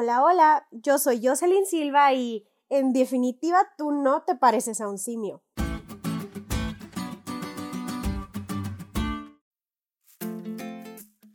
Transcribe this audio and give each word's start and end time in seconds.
Hola, 0.00 0.22
hola, 0.22 0.68
yo 0.70 0.96
soy 0.96 1.20
Jocelyn 1.26 1.66
Silva 1.66 2.12
y, 2.12 2.46
en 2.68 2.92
definitiva, 2.92 3.58
tú 3.76 3.90
no 3.90 4.22
te 4.22 4.36
pareces 4.36 4.80
a 4.80 4.88
un 4.88 4.96
simio. 4.96 5.42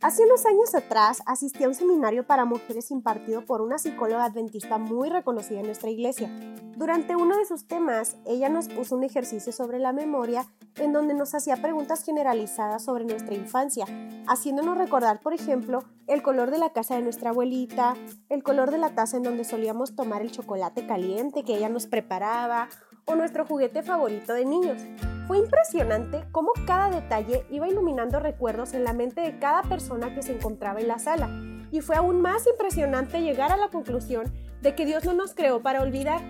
Hace 0.04 0.22
unos 0.22 0.44
años 0.44 0.74
atrás 0.74 1.22
asistí 1.24 1.64
a 1.64 1.68
un 1.68 1.74
seminario 1.74 2.26
para 2.26 2.44
mujeres 2.44 2.90
impartido 2.90 3.46
por 3.46 3.62
una 3.62 3.78
psicóloga 3.78 4.26
adventista 4.26 4.76
muy 4.76 5.08
reconocida 5.08 5.60
en 5.60 5.64
nuestra 5.64 5.88
iglesia. 5.88 6.28
Durante 6.76 7.16
uno 7.16 7.38
de 7.38 7.46
sus 7.46 7.66
temas, 7.66 8.18
ella 8.26 8.50
nos 8.50 8.68
puso 8.68 8.96
un 8.96 9.04
ejercicio 9.04 9.50
sobre 9.50 9.78
la 9.78 9.94
memoria 9.94 10.44
en 10.74 10.92
donde 10.92 11.14
nos 11.14 11.34
hacía 11.34 11.56
preguntas 11.56 12.04
generalizadas 12.04 12.84
sobre 12.84 13.06
nuestra 13.06 13.34
infancia, 13.34 13.86
haciéndonos 14.26 14.76
recordar, 14.76 15.22
por 15.22 15.32
ejemplo, 15.32 15.78
el 16.06 16.22
color 16.22 16.50
de 16.50 16.58
la 16.58 16.74
casa 16.74 16.96
de 16.96 17.02
nuestra 17.02 17.30
abuelita, 17.30 17.94
el 18.28 18.42
color 18.42 18.72
de 18.72 18.76
la 18.76 18.94
taza 18.94 19.16
en 19.16 19.22
donde 19.22 19.44
solíamos 19.44 19.96
tomar 19.96 20.20
el 20.20 20.30
chocolate 20.30 20.86
caliente 20.86 21.44
que 21.44 21.56
ella 21.56 21.70
nos 21.70 21.86
preparaba, 21.86 22.68
o 23.06 23.14
nuestro 23.14 23.46
juguete 23.46 23.82
favorito 23.82 24.34
de 24.34 24.44
niños. 24.44 24.82
Fue 25.26 25.38
impresionante 25.38 26.22
cómo 26.32 26.52
cada 26.66 26.90
detalle 26.90 27.46
iba 27.48 27.66
iluminando 27.66 28.20
recuerdos 28.20 28.74
en 28.74 28.84
la 28.84 28.92
mente 28.92 29.22
de 29.22 29.38
cada 29.38 29.62
persona 29.62 30.14
que 30.14 30.22
se 30.22 30.34
encontraba 30.34 30.80
en 30.80 30.88
la 30.88 30.98
sala. 30.98 31.30
Y 31.70 31.80
fue 31.80 31.96
aún 31.96 32.20
más 32.20 32.46
impresionante 32.46 33.22
llegar 33.22 33.50
a 33.50 33.56
la 33.56 33.68
conclusión 33.68 34.30
de 34.60 34.74
que 34.74 34.84
Dios 34.84 35.04
no 35.04 35.14
nos 35.14 35.34
creó 35.34 35.62
para 35.62 35.80
olvidar. 35.80 36.20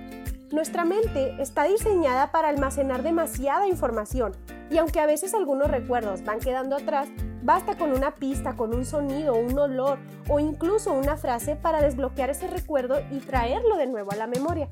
Nuestra 0.53 0.85
mente 0.85 1.35
está 1.43 1.65
diseñada 1.65 2.31
para 2.31 2.49
almacenar 2.49 3.03
demasiada 3.03 3.67
información 3.67 4.33
y 4.71 4.79
aunque 4.79 5.01
a 5.01 5.07
veces 5.07 5.35
algunos 5.35 5.71
recuerdos 5.71 6.23
van 6.25 6.39
quedando 6.39 6.77
atrás, 6.77 7.09
basta 7.43 7.77
con 7.77 7.93
una 7.93 8.15
pista, 8.15 8.55
con 8.55 8.75
un 8.75 8.85
sonido, 8.85 9.35
un 9.35 9.59
olor 9.59 9.99
o 10.29 10.39
incluso 10.39 10.93
una 10.93 11.17
frase 11.17 11.57
para 11.57 11.83
desbloquear 11.83 12.31
ese 12.31 12.47
recuerdo 12.47 13.01
y 13.11 13.19
traerlo 13.19 13.77
de 13.77 13.87
nuevo 13.87 14.13
a 14.13 14.17
la 14.17 14.29
memoria. 14.29 14.69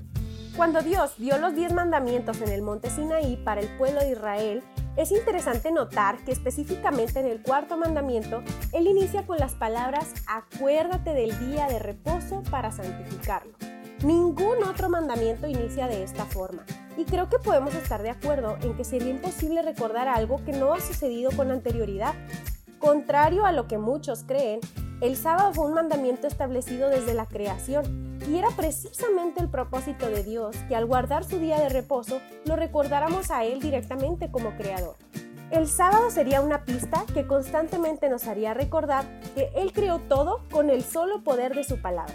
Cuando 0.57 0.83
Dios 0.83 1.15
dio 1.17 1.39
los 1.39 1.55
diez 1.55 1.73
mandamientos 1.73 2.43
en 2.43 2.51
el 2.51 2.61
monte 2.61 2.91
Sinaí 2.91 3.37
para 3.37 3.63
el 3.63 3.75
pueblo 3.79 4.01
de 4.01 4.11
Israel, 4.11 4.63
es 4.97 5.11
interesante 5.11 5.73
notar 5.73 6.23
que 6.25 6.33
específicamente 6.33 7.21
en 7.21 7.27
el 7.27 7.43
cuarto 7.43 7.79
mandamiento, 7.79 8.43
Él 8.73 8.87
inicia 8.87 9.25
con 9.25 9.39
las 9.39 9.55
palabras 9.55 10.13
acuérdate 10.27 11.15
del 11.15 11.39
día 11.49 11.69
de 11.69 11.79
reposo 11.79 12.43
para 12.51 12.71
santificarlo. 12.71 13.55
Ningún 14.05 14.63
otro 14.65 14.91
mandamiento 14.91 15.47
inicia 15.47 15.87
de 15.87 16.03
esta 16.03 16.27
forma. 16.27 16.67
Y 16.99 17.05
creo 17.05 17.31
que 17.31 17.39
podemos 17.39 17.75
estar 17.75 18.03
de 18.03 18.11
acuerdo 18.11 18.59
en 18.61 18.77
que 18.77 18.85
sería 18.85 19.09
imposible 19.09 19.63
recordar 19.63 20.07
algo 20.07 20.45
que 20.45 20.53
no 20.53 20.75
ha 20.75 20.81
sucedido 20.81 21.31
con 21.35 21.51
anterioridad. 21.51 22.13
Contrario 22.79 23.47
a 23.47 23.53
lo 23.53 23.67
que 23.69 23.79
muchos 23.79 24.25
creen, 24.25 24.61
el 25.01 25.17
sábado 25.17 25.55
fue 25.55 25.65
un 25.65 25.75
mandamiento 25.75 26.27
establecido 26.27 26.91
desde 26.91 27.15
la 27.15 27.25
creación 27.25 28.12
y 28.33 28.39
era 28.39 28.49
precisamente 28.49 29.43
el 29.43 29.51
propósito 29.51 30.09
de 30.09 30.25
Dios 30.25 30.57
que 30.67 30.75
al 30.75 30.87
guardar 30.87 31.23
su 31.23 31.39
día 31.39 31.59
de 31.61 31.69
reposo 31.69 32.23
lo 32.47 32.57
recordáramos 32.57 33.31
a 33.31 33.45
Él 33.45 33.61
directamente 33.61 34.31
como 34.31 34.57
creador. 34.57 34.97
El 35.51 35.69
sábado 35.69 36.11
sería 36.11 36.41
una 36.41 36.65
pista 36.65 37.05
que 37.13 37.27
constantemente 37.27 38.09
nos 38.09 38.27
haría 38.27 38.55
recordar 38.55 39.05
que 39.35 39.51
Él 39.55 39.75
creó 39.75 39.99
todo 39.99 40.41
con 40.51 40.71
el 40.71 40.83
solo 40.83 41.23
poder 41.23 41.55
de 41.55 41.65
su 41.65 41.83
palabra. 41.83 42.15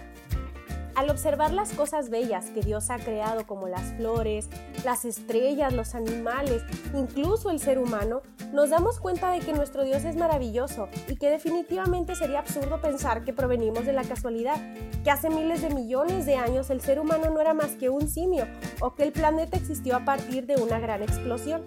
Al 0.98 1.12
observar 1.12 1.54
las 1.54 1.74
cosas 1.74 2.10
bellas 2.10 2.50
que 2.50 2.62
Dios 2.62 2.90
ha 2.90 2.98
creado 2.98 3.46
como 3.46 3.68
las 3.68 3.94
flores, 3.98 4.50
las 4.84 5.06
estrellas, 5.06 5.72
los 5.72 5.94
animales, 5.94 6.64
incluso 6.96 7.52
el 7.52 7.60
ser 7.60 7.78
humano, 7.78 8.24
nos 8.52 8.72
damos 8.72 9.00
cuenta 9.00 9.30
de 9.30 9.40
que 9.42 9.54
nuestro 9.54 9.84
Dios 9.84 10.06
es 10.06 10.16
maravilloso 10.16 10.90
y 11.08 11.16
que 11.18 11.30
definitivamente 11.30 12.16
sería 12.16 12.40
absurdo 12.40 12.82
pensar 12.82 13.24
que 13.24 13.32
provenimos 13.32 13.86
de 13.86 13.94
la 13.94 14.06
casualidad, 14.06 14.60
que 15.04 15.12
hace 15.12 15.30
miles 15.30 15.62
de 15.62 15.70
millones 15.70 16.26
de 16.26 16.38
años 16.38 16.72
el 16.72 16.82
ser 16.82 17.00
humano 17.00 17.30
no 17.30 17.42
era 17.42 17.54
más 17.54 17.76
que 17.76 17.90
un 17.90 18.10
simio 18.10 18.48
o 18.82 18.96
que 18.96 19.04
el 19.04 19.12
planeta 19.12 19.56
existió 19.56 19.98
a 19.98 20.04
partir 20.04 20.48
de 20.48 20.56
una 20.56 20.80
gran 20.80 21.04
explosión. 21.04 21.62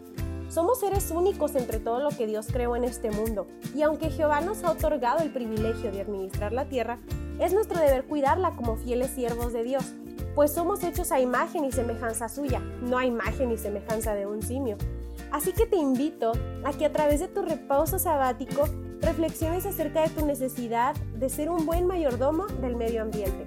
Somos 0.50 0.80
seres 0.80 1.12
únicos 1.12 1.54
entre 1.54 1.78
todo 1.78 2.00
lo 2.00 2.08
que 2.08 2.26
Dios 2.26 2.48
creó 2.50 2.74
en 2.74 2.82
este 2.82 3.12
mundo, 3.12 3.46
y 3.72 3.82
aunque 3.82 4.10
Jehová 4.10 4.40
nos 4.40 4.64
ha 4.64 4.72
otorgado 4.72 5.20
el 5.20 5.30
privilegio 5.30 5.92
de 5.92 6.00
administrar 6.00 6.52
la 6.52 6.64
tierra, 6.64 6.98
es 7.38 7.52
nuestro 7.52 7.78
deber 7.78 8.04
cuidarla 8.04 8.56
como 8.56 8.74
fieles 8.74 9.12
siervos 9.12 9.52
de 9.52 9.62
Dios, 9.62 9.84
pues 10.34 10.52
somos 10.52 10.82
hechos 10.82 11.12
a 11.12 11.20
imagen 11.20 11.64
y 11.64 11.70
semejanza 11.70 12.28
suya, 12.28 12.58
no 12.82 12.98
a 12.98 13.06
imagen 13.06 13.52
y 13.52 13.58
semejanza 13.58 14.14
de 14.14 14.26
un 14.26 14.42
simio. 14.42 14.76
Así 15.30 15.52
que 15.52 15.66
te 15.66 15.76
invito 15.76 16.32
a 16.64 16.72
que 16.72 16.86
a 16.86 16.92
través 16.92 17.20
de 17.20 17.28
tu 17.28 17.42
reposo 17.42 18.00
sabático 18.00 18.68
reflexiones 19.00 19.66
acerca 19.66 20.02
de 20.02 20.08
tu 20.08 20.26
necesidad 20.26 20.96
de 21.14 21.28
ser 21.28 21.48
un 21.48 21.64
buen 21.64 21.86
mayordomo 21.86 22.46
del 22.60 22.74
medio 22.74 23.02
ambiente. 23.02 23.46